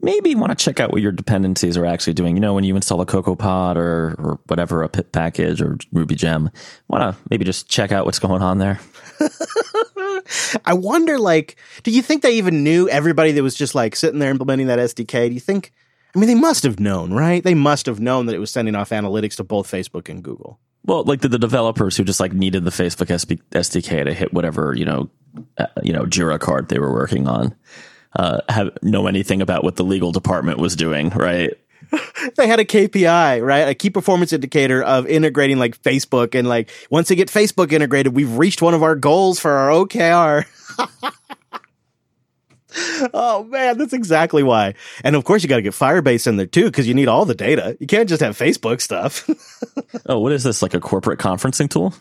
[0.00, 2.34] maybe you want to check out what your dependencies are actually doing.
[2.34, 6.14] You know, when you install a CocoaPod or, or whatever, a pip package or Ruby
[6.14, 6.48] gem,
[6.88, 8.80] want to maybe just check out what's going on there.
[10.64, 14.18] I wonder, like, do you think they even knew everybody that was just like sitting
[14.18, 15.28] there implementing that SDK?
[15.28, 15.72] Do you think
[16.14, 17.44] I mean, they must have known, right?
[17.44, 20.58] They must have known that it was sending off analytics to both Facebook and Google.
[20.84, 23.06] Well, like the, the developers who just like needed the Facebook
[23.50, 25.10] SDK to hit whatever you know,
[25.58, 27.54] uh, you know, Jira card they were working on,
[28.16, 31.52] uh, have know anything about what the legal department was doing, right?
[32.36, 33.68] they had a KPI, right?
[33.68, 38.14] A key performance indicator of integrating like Facebook, and like once they get Facebook integrated,
[38.14, 40.44] we've reached one of our goals for our OKR.
[43.14, 44.74] oh man, that's exactly why.
[45.04, 47.24] And of course, you got to get Firebase in there too because you need all
[47.24, 47.76] the data.
[47.80, 49.28] You can't just have Facebook stuff.
[50.06, 50.62] oh, what is this?
[50.62, 51.94] Like a corporate conferencing tool?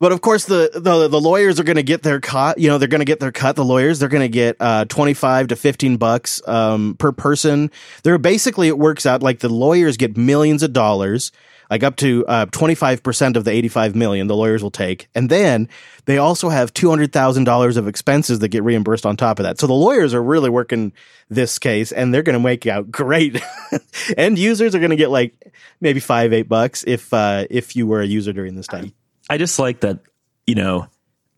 [0.00, 2.58] But of course, the the, the lawyers are going to get their cut.
[2.58, 3.56] You know, they're going to get their cut.
[3.56, 7.70] The lawyers they're going to get uh, twenty five to fifteen bucks um, per person.
[8.02, 11.32] They're basically it works out like the lawyers get millions of dollars
[11.70, 15.08] like up to uh, 25% of the 85 million the lawyers will take.
[15.14, 15.68] And then
[16.04, 19.58] they also have $200,000 of expenses that get reimbursed on top of that.
[19.58, 20.92] So the lawyers are really working
[21.28, 23.42] this case and they're going to make out great.
[24.16, 25.34] End users are going to get like
[25.80, 28.92] maybe five, eight bucks if, uh, if you were a user during this time.
[29.30, 30.00] I just like that,
[30.46, 30.88] you know,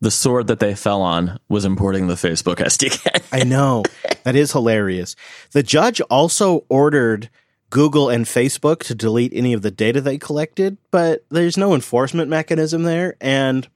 [0.00, 3.22] the sword that they fell on was importing the Facebook SDK.
[3.32, 3.84] I know.
[4.24, 5.14] That is hilarious.
[5.52, 7.30] The judge also ordered
[7.70, 12.28] Google and Facebook to delete any of the data they collected, but there's no enforcement
[12.30, 13.16] mechanism there.
[13.20, 13.68] And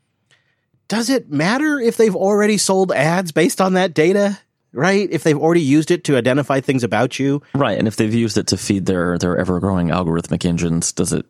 [0.89, 4.39] does it matter if they've already sold ads based on that data?
[4.73, 5.09] Right?
[5.11, 7.43] If they've already used it to identify things about you.
[7.55, 7.77] Right.
[7.77, 11.27] And if they've used it to feed their, their ever growing algorithmic engines, does it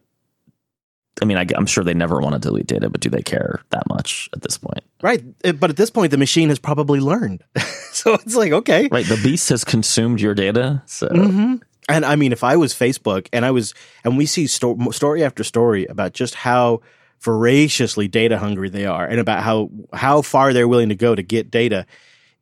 [1.20, 3.60] I mean, I, am sure they never want to delete data, but do they care
[3.70, 4.84] that much at this point?
[5.02, 5.22] Right.
[5.58, 7.44] But at this point, the machine has probably learned.
[7.92, 8.88] so it's like, okay.
[8.90, 9.06] Right.
[9.06, 10.82] The beast has consumed your data.
[10.86, 11.08] So.
[11.08, 11.56] Mm-hmm.
[11.88, 15.24] And I mean, if I was Facebook and I was, and we see sto- story
[15.24, 16.80] after story about just how
[17.20, 21.22] voraciously data hungry they are and about how, how far they're willing to go to
[21.22, 21.86] get data.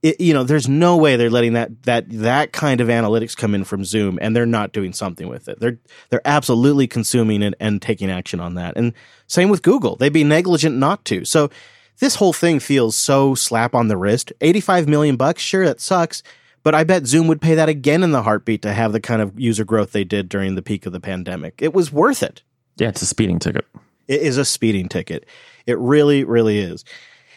[0.02, 3.54] It, you know, there's no way they're letting that, that, that kind of analytics come
[3.54, 5.58] in from Zoom and they're not doing something with it.
[5.58, 5.78] They're,
[6.10, 8.76] they're absolutely consuming it and taking action on that.
[8.76, 8.92] And
[9.26, 9.96] same with Google.
[9.96, 11.24] They'd be negligent not to.
[11.24, 11.50] So
[11.98, 14.32] this whole thing feels so slap on the wrist.
[14.40, 15.42] 85 million bucks.
[15.42, 16.22] Sure, that sucks
[16.62, 19.22] but I bet Zoom would pay that again in the heartbeat to have the kind
[19.22, 21.60] of user growth they did during the peak of the pandemic.
[21.62, 22.42] It was worth it.
[22.76, 23.66] Yeah, it's a speeding ticket.
[24.06, 25.26] It is a speeding ticket.
[25.66, 26.84] It really, really is.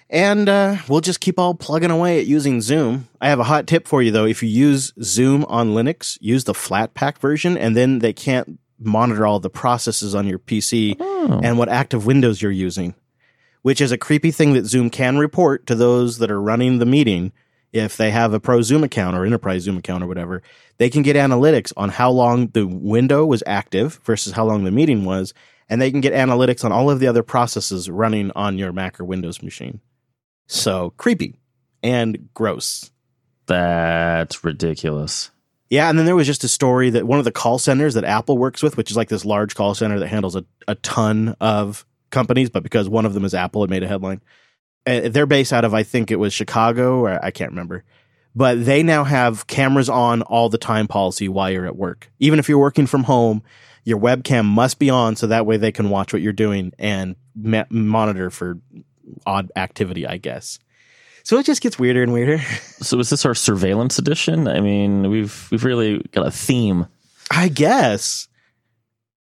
[0.09, 3.07] And uh, we'll just keep all plugging away at using Zoom.
[3.21, 4.25] I have a hot tip for you though.
[4.25, 9.25] If you use Zoom on Linux, use the Flatpak version, and then they can't monitor
[9.25, 11.39] all the processes on your PC oh.
[11.41, 12.93] and what active windows you're using,
[13.61, 16.85] which is a creepy thing that Zoom can report to those that are running the
[16.85, 17.31] meeting
[17.73, 20.41] if they have a pro Zoom account or enterprise Zoom account or whatever,
[20.77, 24.71] they can get analytics on how long the window was active versus how long the
[24.71, 25.33] meeting was.
[25.69, 28.99] And they can get analytics on all of the other processes running on your Mac
[28.99, 29.79] or Windows machine.
[30.47, 31.39] So creepy
[31.81, 32.91] and gross.
[33.45, 35.31] That's ridiculous.
[35.69, 38.03] Yeah, and then there was just a story that one of the call centers that
[38.03, 41.37] Apple works with, which is like this large call center that handles a, a ton
[41.39, 44.21] of companies, but because one of them is Apple, it made a headline.
[44.85, 47.83] Uh, they're based out of, I think it was Chicago, or I can't remember.
[48.35, 52.09] But they now have cameras on all the time policy while you're at work.
[52.19, 53.43] Even if you're working from home,
[53.83, 57.15] your webcam must be on so that way they can watch what you're doing and
[57.35, 58.59] ma- monitor for
[59.25, 60.59] odd activity, I guess.
[61.23, 62.39] So it just gets weirder and weirder.
[62.81, 64.47] So is this our surveillance edition?
[64.47, 66.87] I mean, we've we've really got a theme.
[67.29, 68.27] I guess.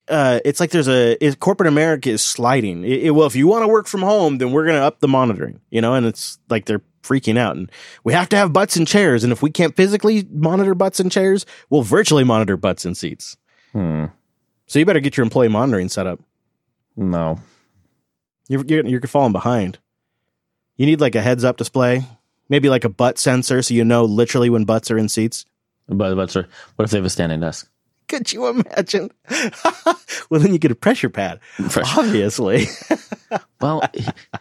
[0.09, 2.85] Uh, it's like there's a it, corporate America is sliding.
[2.85, 5.01] It, it- well, if you want to work from home, then we're going to up
[5.01, 5.95] the monitoring, you know.
[5.95, 7.71] And it's like they're freaking out, and
[8.05, 9.25] we have to have butts and chairs.
[9.25, 13.37] And if we can't physically monitor butts and chairs, we'll virtually monitor butts and seats.
[13.73, 14.07] Hmm.
[14.67, 16.21] So you better get your employee monitoring set up.
[16.97, 17.39] No.
[18.49, 19.79] You're you're, you're falling behind.
[20.77, 22.05] You need like a heads up display,
[22.49, 25.47] maybe like a butt sensor, so you know literally when butts are in seats.
[25.89, 26.47] But, but sir,
[26.77, 27.69] what if they have a standing desk?
[28.09, 29.11] Could you imagine?
[30.31, 31.41] well, then you get a pressure pad.
[31.71, 32.01] Pressure.
[32.01, 32.67] Obviously.
[33.61, 33.83] Well,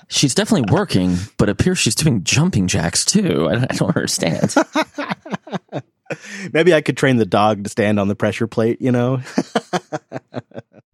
[0.10, 3.48] she's definitely working, but it appears she's doing jumping jacks too.
[3.50, 4.54] I, I don't understand.
[6.54, 9.22] Maybe I could train the dog to stand on the pressure plate, you know?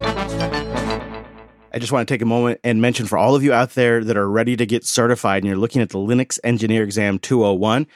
[1.74, 4.04] I just want to take a moment and mention for all of you out there
[4.04, 7.86] that are ready to get certified and you're looking at the Linux Engineer Exam 201,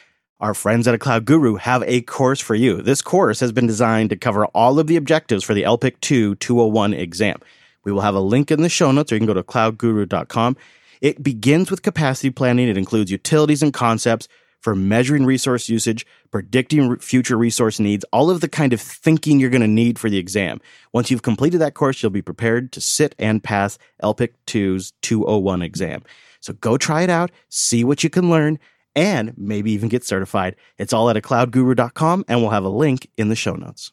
[0.40, 2.82] our friends at a Cloud Guru have a course for you.
[2.82, 6.34] This course has been designed to cover all of the objectives for the LPIC 2
[6.36, 7.38] 201 exam.
[7.84, 10.56] We will have a link in the show notes or you can go to cloudguru.com.
[11.00, 12.68] It begins with capacity planning.
[12.68, 14.28] It includes utilities and concepts
[14.60, 19.50] for measuring resource usage, predicting future resource needs, all of the kind of thinking you're
[19.50, 20.60] going to need for the exam.
[20.92, 25.62] Once you've completed that course, you'll be prepared to sit and pass LPIC 2's 201
[25.62, 26.02] exam.
[26.40, 28.58] So go try it out, see what you can learn,
[28.96, 30.56] and maybe even get certified.
[30.78, 33.92] It's all at a cloudguru.com, and we'll have a link in the show notes.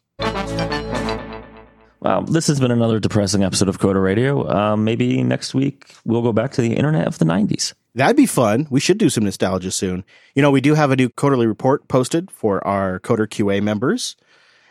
[2.04, 4.50] Wow, this has been another depressing episode of Coder Radio.
[4.50, 7.74] Um, maybe next week we'll go back to the internet of the 90s.
[7.96, 8.68] That'd be fun.
[8.70, 10.04] We should do some nostalgia soon.
[10.36, 14.18] You know, we do have a new quarterly report posted for our Coder QA members.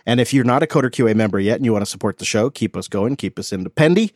[0.05, 2.25] And if you're not a Coder QA member yet and you want to support the
[2.25, 4.13] show, keep us going, keep us independent,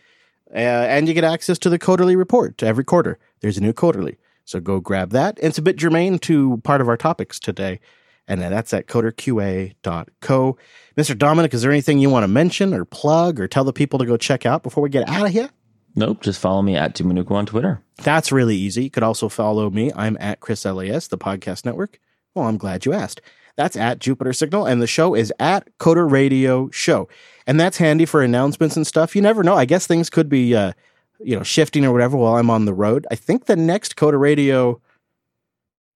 [0.52, 3.18] uh, and you get access to the quarterly report every quarter.
[3.40, 4.18] There's a new quarterly.
[4.46, 5.38] So go grab that.
[5.38, 7.80] And it's a bit germane to part of our topics today.
[8.28, 10.56] And that's at coderqa.co.
[10.96, 11.18] Mr.
[11.18, 14.06] Dominick, is there anything you want to mention or plug or tell the people to
[14.06, 15.50] go check out before we get out of here?
[15.94, 17.82] Nope, just follow me at dominucco on Twitter.
[18.02, 18.84] That's really easy.
[18.84, 19.92] You could also follow me.
[19.96, 21.98] I'm at Chris LAS, the podcast network.
[22.34, 23.20] Well, I'm glad you asked.
[23.56, 27.08] That's at Jupiter Signal, and the show is at Coder Radio Show.
[27.46, 29.16] And that's handy for announcements and stuff.
[29.16, 29.54] You never know.
[29.54, 30.72] I guess things could be, uh,
[31.20, 33.06] you know, shifting or whatever while I'm on the road.
[33.10, 34.80] I think the next Coder Radio,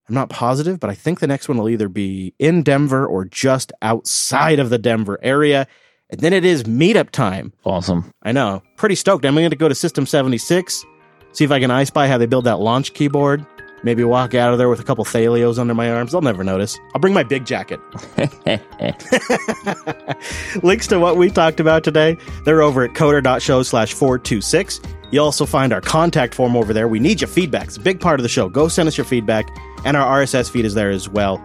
[0.08, 3.24] I'm not positive, but I think the next one will either be in Denver or
[3.24, 5.66] just outside of the Denver area.
[6.10, 7.52] And then it is meetup time.
[7.64, 8.12] Awesome.
[8.22, 8.62] I know.
[8.76, 9.24] Pretty stoked.
[9.24, 10.84] I'm going to go to System 76,
[11.32, 13.46] see if I can I spy how they build that launch keyboard.
[13.82, 16.12] Maybe walk out of there with a couple Thelios under my arms.
[16.12, 16.78] They'll never notice.
[16.94, 17.80] I'll bring my big jacket.
[20.62, 24.80] Links to what we talked about today, they're over at coder.show slash 426.
[25.10, 26.88] You'll also find our contact form over there.
[26.88, 27.68] We need your feedback.
[27.68, 28.48] It's a big part of the show.
[28.48, 29.46] Go send us your feedback.
[29.84, 31.42] And our RSS feed is there as well.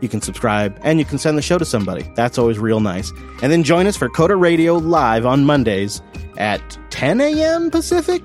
[0.00, 2.10] You can subscribe and you can send the show to somebody.
[2.14, 3.10] That's always real nice.
[3.42, 6.00] And then join us for Coder Radio live on Mondays
[6.36, 7.70] at 10 a.m.
[7.70, 8.22] Pacific,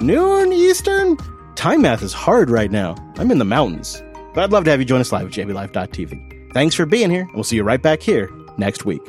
[0.00, 1.16] noon Eastern.
[1.54, 2.94] Time math is hard right now.
[3.16, 4.02] I'm in the mountains.
[4.34, 6.52] But I'd love to have you join us live at jblive.tv.
[6.52, 9.02] Thanks for being here, and we'll see you right back here next week.